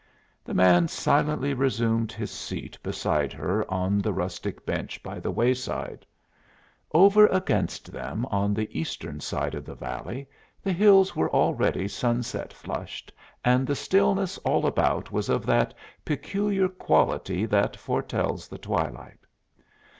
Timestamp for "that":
15.45-15.71, 17.45-17.75